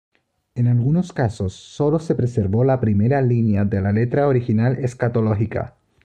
En 0.55 0.67
algunos 0.67 1.13
casos, 1.13 1.53
solo 1.53 1.99
se 1.99 2.15
preservó 2.15 2.63
la 2.63 2.79
primera 2.79 3.21
línea 3.21 3.65
de 3.65 3.81
la 3.81 3.91
letra 3.91 4.27
original 4.27 4.77
escatológica. 4.83 5.75